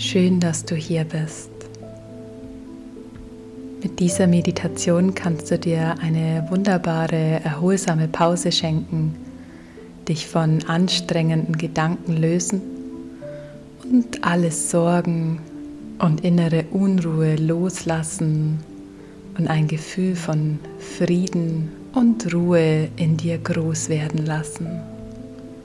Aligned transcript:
Schön, 0.00 0.38
dass 0.38 0.64
du 0.64 0.76
hier 0.76 1.02
bist. 1.02 1.50
Mit 3.82 3.98
dieser 3.98 4.28
Meditation 4.28 5.12
kannst 5.16 5.50
du 5.50 5.58
dir 5.58 5.96
eine 6.00 6.46
wunderbare, 6.50 7.40
erholsame 7.42 8.06
Pause 8.06 8.52
schenken, 8.52 9.16
dich 10.06 10.28
von 10.28 10.62
anstrengenden 10.68 11.58
Gedanken 11.58 12.16
lösen 12.16 12.62
und 13.82 14.24
alles 14.24 14.70
Sorgen 14.70 15.40
und 15.98 16.20
innere 16.20 16.66
Unruhe 16.70 17.34
loslassen 17.34 18.60
und 19.36 19.48
ein 19.48 19.66
Gefühl 19.66 20.14
von 20.14 20.60
Frieden 20.78 21.72
und 21.92 22.32
Ruhe 22.32 22.88
in 22.94 23.16
dir 23.16 23.38
groß 23.38 23.88
werden 23.88 24.24
lassen. 24.24 24.68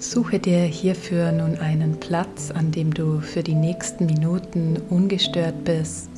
Suche 0.03 0.37
dir 0.37 0.63
hierfür 0.63 1.31
nun 1.31 1.57
einen 1.59 1.97
Platz, 1.97 2.51
an 2.51 2.71
dem 2.73 2.93
du 2.93 3.21
für 3.21 3.41
die 3.41 3.55
nächsten 3.55 4.05
Minuten 4.05 4.75
ungestört 4.89 5.63
bist. 5.63 6.09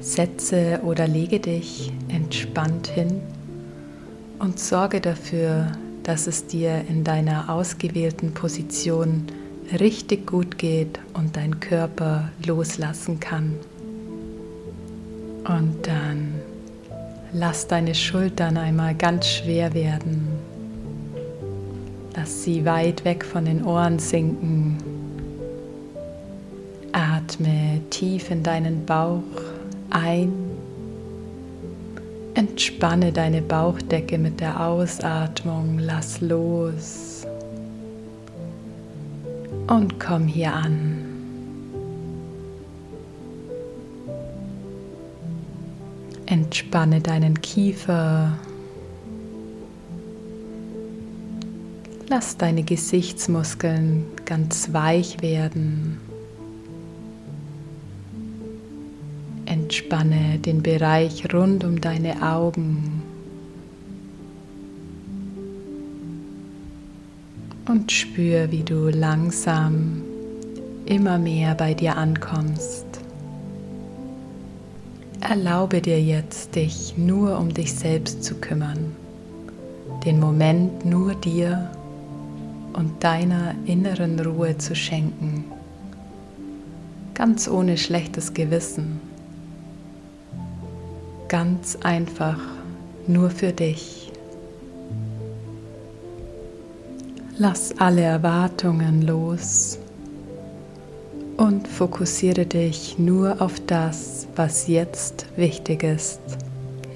Setze 0.00 0.80
oder 0.82 1.06
lege 1.06 1.40
dich 1.40 1.92
entspannt 2.08 2.86
hin 2.86 3.20
und 4.38 4.58
sorge 4.58 5.02
dafür, 5.02 5.72
dass 6.04 6.26
es 6.26 6.46
dir 6.46 6.82
in 6.88 7.04
deiner 7.04 7.50
ausgewählten 7.50 8.32
Position 8.32 9.26
richtig 9.78 10.26
gut 10.26 10.56
geht 10.56 10.98
und 11.12 11.36
dein 11.36 11.60
Körper 11.60 12.30
loslassen 12.46 13.20
kann. 13.20 13.56
Und 15.46 15.86
dann 15.86 16.40
lass 17.34 17.68
deine 17.68 17.94
Schultern 17.94 18.56
einmal 18.56 18.94
ganz 18.94 19.28
schwer 19.28 19.74
werden. 19.74 20.33
Lass 22.16 22.44
sie 22.44 22.64
weit 22.64 23.04
weg 23.04 23.24
von 23.24 23.44
den 23.44 23.64
Ohren 23.64 23.98
sinken. 23.98 24.78
Atme 26.92 27.80
tief 27.90 28.30
in 28.30 28.42
deinen 28.44 28.86
Bauch 28.86 29.22
ein. 29.90 30.32
Entspanne 32.34 33.12
deine 33.12 33.42
Bauchdecke 33.42 34.18
mit 34.18 34.40
der 34.40 34.60
Ausatmung. 34.60 35.78
Lass 35.80 36.20
los. 36.20 37.26
Und 39.66 39.98
komm 39.98 40.26
hier 40.26 40.52
an. 40.52 41.04
Entspanne 46.26 47.00
deinen 47.00 47.40
Kiefer. 47.40 48.32
Lass 52.08 52.36
deine 52.36 52.62
Gesichtsmuskeln 52.62 54.04
ganz 54.26 54.74
weich 54.74 55.22
werden. 55.22 55.98
Entspanne 59.46 60.38
den 60.38 60.62
Bereich 60.62 61.32
rund 61.32 61.64
um 61.64 61.80
deine 61.80 62.22
Augen. 62.22 63.02
Und 67.66 67.90
spür, 67.90 68.50
wie 68.50 68.62
du 68.62 68.90
langsam 68.90 70.02
immer 70.84 71.18
mehr 71.18 71.54
bei 71.54 71.72
dir 71.72 71.96
ankommst. 71.96 72.84
Erlaube 75.20 75.80
dir 75.80 76.02
jetzt, 76.02 76.54
dich 76.54 76.98
nur 76.98 77.38
um 77.38 77.54
dich 77.54 77.72
selbst 77.72 78.22
zu 78.22 78.34
kümmern, 78.34 78.94
den 80.04 80.20
Moment 80.20 80.84
nur 80.84 81.14
dir 81.14 81.70
und 82.74 83.02
deiner 83.02 83.54
inneren 83.66 84.20
Ruhe 84.20 84.58
zu 84.58 84.74
schenken, 84.74 85.44
ganz 87.14 87.48
ohne 87.48 87.78
schlechtes 87.78 88.34
Gewissen, 88.34 89.00
ganz 91.28 91.76
einfach 91.82 92.38
nur 93.06 93.30
für 93.30 93.52
dich. 93.52 94.12
Lass 97.36 97.76
alle 97.78 98.02
Erwartungen 98.02 99.02
los 99.02 99.78
und 101.36 101.66
fokussiere 101.66 102.46
dich 102.46 102.98
nur 102.98 103.42
auf 103.42 103.54
das, 103.66 104.28
was 104.36 104.68
jetzt 104.68 105.26
wichtig 105.36 105.82
ist, 105.82 106.20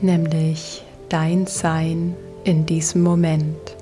nämlich 0.00 0.84
dein 1.08 1.46
Sein 1.46 2.14
in 2.44 2.64
diesem 2.66 3.02
Moment. 3.02 3.77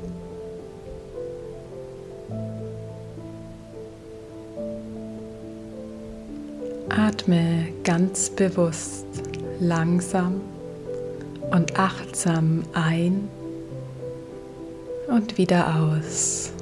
Atme 7.26 7.66
ganz 7.82 8.30
bewusst, 8.30 9.04
langsam 9.58 10.40
und 11.50 11.76
achtsam 11.76 12.62
ein 12.72 13.28
und 15.08 15.36
wieder 15.36 15.74
aus. 15.74 16.52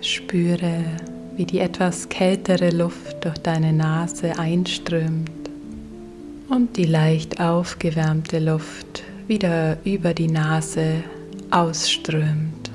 Spüre, 0.00 0.84
wie 1.36 1.44
die 1.44 1.60
etwas 1.60 2.08
kältere 2.08 2.70
Luft 2.70 3.24
durch 3.24 3.38
deine 3.38 3.72
Nase 3.72 4.36
einströmt 4.36 5.30
und 6.48 6.76
die 6.76 6.86
leicht 6.86 7.40
aufgewärmte 7.40 8.40
Luft 8.40 9.04
wieder 9.26 9.78
über 9.84 10.14
die 10.14 10.28
Nase 10.28 11.04
ausströmt. 11.50 12.70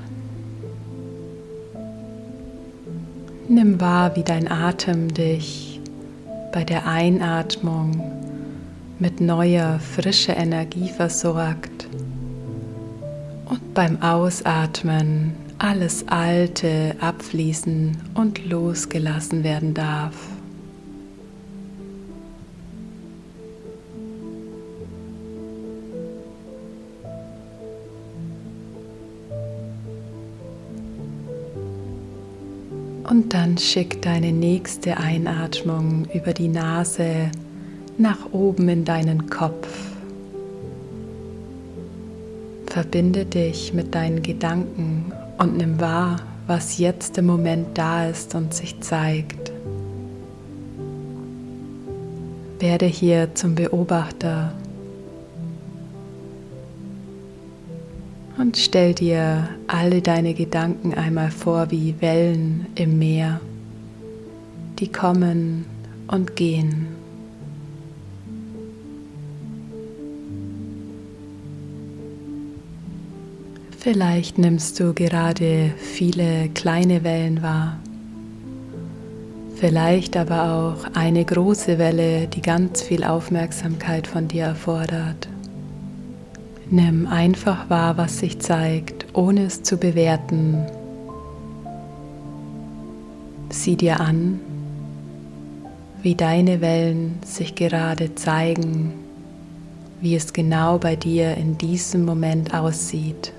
Nimm 3.48 3.80
wahr, 3.80 4.14
wie 4.16 4.22
dein 4.22 4.50
Atem 4.50 5.12
dich 5.12 5.80
bei 6.52 6.64
der 6.64 6.86
Einatmung 6.86 8.00
mit 8.98 9.20
neuer, 9.20 9.80
frischer 9.80 10.36
Energie 10.36 10.88
versorgt 10.88 11.88
und 13.46 13.74
beim 13.74 14.00
Ausatmen 14.02 15.34
alles 15.58 16.06
Alte 16.08 16.94
abfließen 17.00 17.96
und 18.14 18.48
losgelassen 18.48 19.44
werden 19.44 19.74
darf. 19.74 20.29
Und 33.10 33.34
dann 33.34 33.58
schick 33.58 34.00
deine 34.02 34.30
nächste 34.30 34.96
Einatmung 34.96 36.06
über 36.14 36.32
die 36.32 36.46
Nase 36.46 37.32
nach 37.98 38.32
oben 38.32 38.68
in 38.68 38.84
deinen 38.84 39.28
Kopf. 39.28 39.66
Verbinde 42.66 43.24
dich 43.24 43.74
mit 43.74 43.96
deinen 43.96 44.22
Gedanken 44.22 45.12
und 45.38 45.56
nimm 45.56 45.80
wahr, 45.80 46.20
was 46.46 46.78
jetzt 46.78 47.18
im 47.18 47.26
Moment 47.26 47.76
da 47.76 48.06
ist 48.06 48.36
und 48.36 48.54
sich 48.54 48.80
zeigt. 48.80 49.50
Werde 52.60 52.86
hier 52.86 53.34
zum 53.34 53.56
Beobachter 53.56 54.52
und 58.40 58.56
stell 58.56 58.94
dir 58.94 59.48
alle 59.66 60.00
deine 60.00 60.32
Gedanken 60.32 60.94
einmal 60.94 61.30
vor 61.30 61.70
wie 61.70 61.94
Wellen 62.00 62.66
im 62.74 62.98
Meer, 62.98 63.40
die 64.78 64.90
kommen 64.90 65.66
und 66.08 66.36
gehen. 66.36 66.86
Vielleicht 73.78 74.38
nimmst 74.38 74.80
du 74.80 74.94
gerade 74.94 75.72
viele 75.76 76.48
kleine 76.50 77.04
Wellen 77.04 77.42
wahr. 77.42 77.78
Vielleicht 79.56 80.16
aber 80.16 80.50
auch 80.52 80.94
eine 80.94 81.24
große 81.24 81.78
Welle, 81.78 82.26
die 82.26 82.40
ganz 82.40 82.80
viel 82.82 83.04
Aufmerksamkeit 83.04 84.06
von 84.06 84.28
dir 84.28 84.44
erfordert. 84.44 85.28
Nimm 86.70 87.06
einfach 87.06 87.68
wahr, 87.68 87.96
was 87.98 88.18
sich 88.18 88.38
zeigt, 88.38 89.06
ohne 89.12 89.44
es 89.44 89.62
zu 89.62 89.76
bewerten. 89.76 90.64
Sieh 93.50 93.76
dir 93.76 94.00
an, 94.00 94.40
wie 96.02 96.14
deine 96.14 96.60
Wellen 96.60 97.18
sich 97.24 97.56
gerade 97.56 98.14
zeigen, 98.14 98.92
wie 100.00 100.14
es 100.14 100.32
genau 100.32 100.78
bei 100.78 100.96
dir 100.96 101.36
in 101.36 101.58
diesem 101.58 102.04
Moment 102.04 102.54
aussieht 102.54 103.32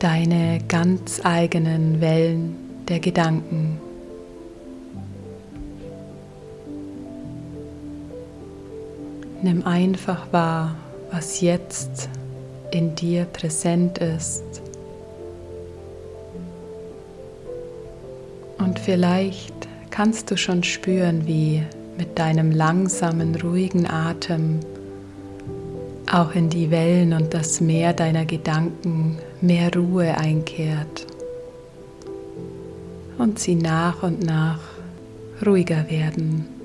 deine 0.00 0.60
ganz 0.66 1.20
eigenen 1.24 2.00
Wellen 2.00 2.56
der 2.88 3.00
Gedanken. 3.00 3.78
Nimm 9.42 9.66
einfach 9.66 10.32
wahr, 10.32 10.74
was 11.10 11.40
jetzt 11.40 12.08
in 12.70 12.94
dir 12.94 13.24
präsent 13.24 13.98
ist. 13.98 14.44
Und 18.58 18.78
vielleicht 18.78 19.54
kannst 19.90 20.30
du 20.30 20.36
schon 20.36 20.62
spüren, 20.62 21.26
wie 21.26 21.62
mit 21.98 22.18
deinem 22.18 22.52
langsamen, 22.52 23.34
ruhigen 23.34 23.86
Atem 23.86 24.60
auch 26.10 26.34
in 26.34 26.50
die 26.50 26.70
Wellen 26.70 27.12
und 27.12 27.34
das 27.34 27.60
Meer 27.60 27.92
deiner 27.92 28.24
Gedanken 28.24 29.18
mehr 29.40 29.72
Ruhe 29.74 30.16
einkehrt 30.16 31.06
und 33.18 33.38
sie 33.38 33.54
nach 33.54 34.02
und 34.02 34.24
nach 34.24 34.58
ruhiger 35.44 35.88
werden. 35.90 36.59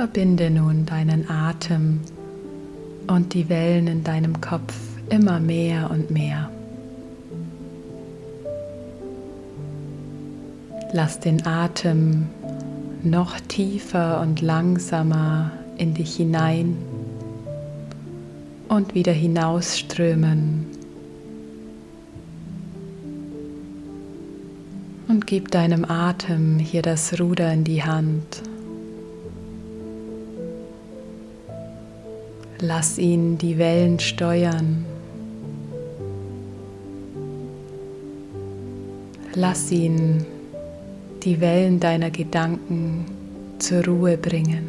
Verbinde 0.00 0.48
nun 0.48 0.86
deinen 0.86 1.28
Atem 1.28 2.00
und 3.06 3.34
die 3.34 3.50
Wellen 3.50 3.86
in 3.86 4.02
deinem 4.02 4.40
Kopf 4.40 4.74
immer 5.10 5.40
mehr 5.40 5.90
und 5.90 6.10
mehr. 6.10 6.50
Lass 10.94 11.20
den 11.20 11.44
Atem 11.44 12.28
noch 13.02 13.38
tiefer 13.40 14.22
und 14.22 14.40
langsamer 14.40 15.50
in 15.76 15.92
dich 15.92 16.16
hinein 16.16 16.78
und 18.68 18.94
wieder 18.94 19.12
hinausströmen. 19.12 20.64
Und 25.08 25.26
gib 25.26 25.50
deinem 25.50 25.84
Atem 25.84 26.58
hier 26.58 26.80
das 26.80 27.20
Ruder 27.20 27.52
in 27.52 27.64
die 27.64 27.82
Hand. 27.82 28.49
Lass 32.62 32.98
ihn 32.98 33.38
die 33.38 33.56
Wellen 33.56 33.98
steuern. 33.98 34.84
Lass 39.34 39.72
ihn 39.72 40.26
die 41.22 41.40
Wellen 41.40 41.80
deiner 41.80 42.10
Gedanken 42.10 43.06
zur 43.58 43.82
Ruhe 43.86 44.18
bringen. 44.18 44.68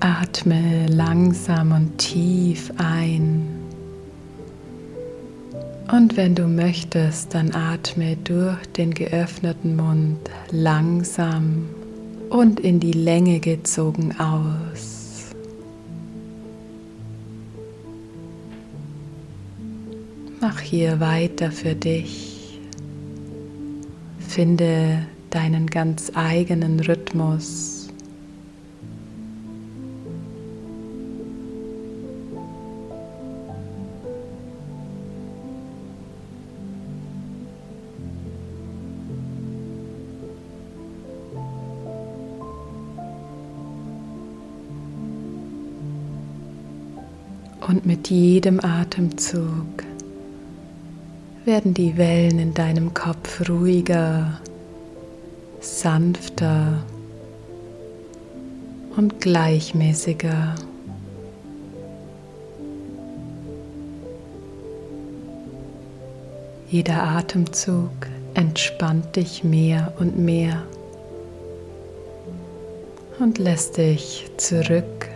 Atme 0.00 0.86
langsam 0.88 1.72
und 1.72 1.96
tief 1.96 2.70
ein. 2.76 3.57
Und 5.90 6.18
wenn 6.18 6.34
du 6.34 6.46
möchtest, 6.46 7.34
dann 7.34 7.54
atme 7.54 8.16
durch 8.16 8.66
den 8.76 8.92
geöffneten 8.92 9.74
Mund 9.74 10.18
langsam 10.50 11.66
und 12.28 12.60
in 12.60 12.78
die 12.78 12.92
Länge 12.92 13.40
gezogen 13.40 14.14
aus. 14.18 15.34
Mach 20.40 20.60
hier 20.60 21.00
weiter 21.00 21.50
für 21.50 21.74
dich. 21.74 22.60
Finde 24.20 25.06
deinen 25.30 25.66
ganz 25.66 26.12
eigenen 26.14 26.80
Rhythmus. 26.80 27.77
Und 47.68 47.84
mit 47.84 48.08
jedem 48.08 48.60
Atemzug 48.64 49.84
werden 51.44 51.74
die 51.74 51.98
Wellen 51.98 52.38
in 52.38 52.54
deinem 52.54 52.94
Kopf 52.94 53.46
ruhiger, 53.46 54.40
sanfter 55.60 56.82
und 58.96 59.20
gleichmäßiger. 59.20 60.54
Jeder 66.70 67.02
Atemzug 67.02 67.90
entspannt 68.32 69.14
dich 69.14 69.44
mehr 69.44 69.92
und 69.98 70.18
mehr 70.18 70.62
und 73.18 73.36
lässt 73.36 73.76
dich 73.76 74.24
zurück 74.38 75.08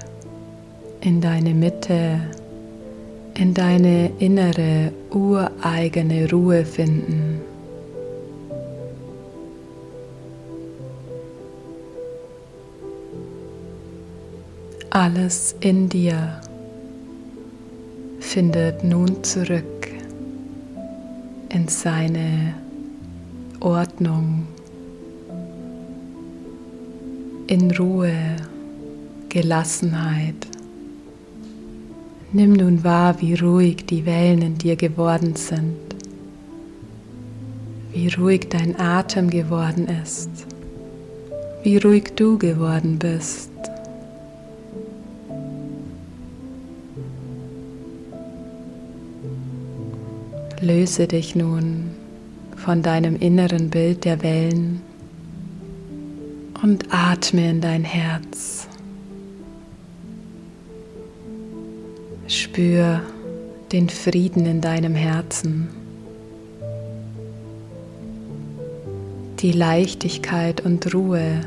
in 1.01 1.23
deine 1.23 1.55
Mitte 1.55 2.21
in 3.35 3.55
deine 3.55 4.11
innere, 4.19 4.93
ureigene 5.11 6.31
Ruhe 6.31 6.65
finden. 6.65 7.41
Alles 14.91 15.55
in 15.61 15.89
dir 15.89 16.41
findet 18.21 18.85
nun 18.85 19.25
zurück 19.25 19.89
in 21.49 21.69
seine 21.69 22.55
Ordnung, 23.61 24.47
in 27.47 27.71
Ruhe, 27.71 28.37
Gelassenheit. 29.29 30.52
Nimm 32.35 32.55
nun 32.55 32.83
wahr, 32.83 33.21
wie 33.21 33.35
ruhig 33.35 33.85
die 33.85 34.07
Wellen 34.07 34.41
in 34.41 34.57
dir 34.57 34.77
geworden 34.77 35.37
sind, 35.37 35.77
wie 37.93 38.09
ruhig 38.09 38.49
dein 38.49 38.81
Atem 38.81 39.29
geworden 39.29 39.87
ist, 40.03 40.31
wie 41.63 41.77
ruhig 41.77 42.15
du 42.17 42.39
geworden 42.39 42.99
bist. 42.99 43.51
Löse 50.63 51.07
dich 51.09 51.35
nun 51.35 51.91
von 52.57 52.83
deinem 52.83 53.17
inneren 53.17 53.69
Bild 53.69 54.07
der 54.07 54.23
Wellen 54.23 54.81
und 56.63 56.87
atme 56.95 57.51
in 57.51 57.61
dein 57.61 57.85
Herz. 57.85 58.69
Spür 62.29 63.01
den 63.73 63.89
Frieden 63.89 64.47
in 64.47 64.61
deinem 64.61 64.95
Herzen, 64.95 65.69
die 69.41 69.53
Leichtigkeit 69.53 70.61
und 70.61 70.95
Ruhe 70.95 71.41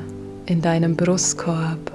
in 0.46 0.62
deinem 0.62 0.96
Brustkorb. 0.96 1.92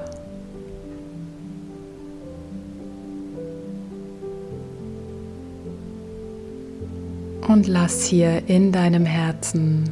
Und 7.48 7.66
lass 7.66 8.04
hier 8.04 8.42
in 8.46 8.70
deinem 8.70 9.04
Herzen 9.04 9.90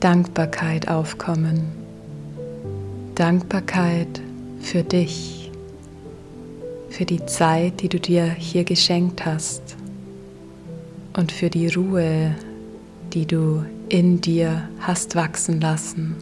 Dankbarkeit 0.00 0.88
aufkommen. 0.88 1.62
Dankbarkeit 3.14 4.20
für 4.60 4.82
dich 4.82 5.39
für 7.00 7.06
die 7.06 7.24
Zeit, 7.24 7.80
die 7.80 7.88
du 7.88 7.98
dir 7.98 8.26
hier 8.26 8.62
geschenkt 8.62 9.24
hast 9.24 9.74
und 11.16 11.32
für 11.32 11.48
die 11.48 11.68
Ruhe, 11.68 12.34
die 13.14 13.24
du 13.24 13.64
in 13.88 14.20
dir 14.20 14.68
hast 14.80 15.16
wachsen 15.16 15.62
lassen. 15.62 16.14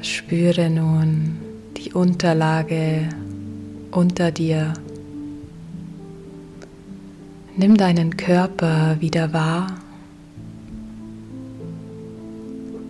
Spüre 0.00 0.70
nun 0.70 1.36
die 1.76 1.92
Unterlage 1.92 3.10
unter 3.90 4.30
dir. 4.30 4.72
Nimm 7.54 7.76
deinen 7.76 8.16
Körper 8.16 8.96
wieder 8.98 9.34
wahr 9.34 9.76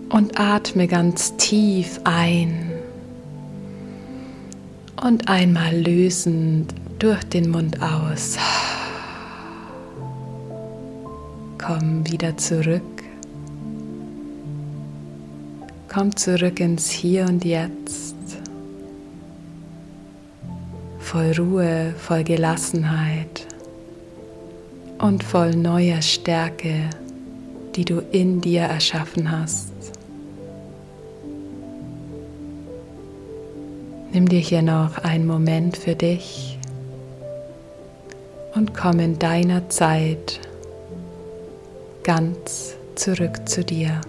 und 0.09 0.39
atme 0.39 0.87
ganz 0.87 1.37
tief 1.37 1.99
ein 2.05 2.68
und 5.03 5.29
einmal 5.29 5.77
lösend 5.77 6.75
durch 6.99 7.23
den 7.25 7.51
Mund 7.51 7.81
aus. 7.83 8.37
Komm 11.59 12.09
wieder 12.11 12.37
zurück 12.37 12.83
Komm 15.91 16.15
zurück 16.15 16.61
ins 16.61 16.91
Hier 16.91 17.25
und 17.25 17.47
Jetzt. 17.47 18.15
Voll 21.01 21.33
Ruhe, 21.33 21.95
voll 21.97 22.25
Gelassenheit 22.25 23.47
und 24.99 25.25
voll 25.25 25.57
neuer 25.57 26.03
Stärke, 26.03 26.91
die 27.75 27.87
du 27.87 28.01
in 28.13 28.43
dir 28.43 28.63
erschaffen 28.63 29.31
hast. 29.31 29.73
Nimm 34.13 34.29
dir 34.29 34.41
hier 34.41 34.63
noch 34.63 34.99
einen 34.99 35.27
Moment 35.27 35.77
für 35.77 35.95
dich 35.95 36.59
und 38.55 38.75
komm 38.75 39.01
in 39.01 39.19
deiner 39.19 39.69
Zeit 39.69 40.41
ganz 42.05 42.75
zurück 42.95 43.47
zu 43.47 43.63
dir. 43.63 44.01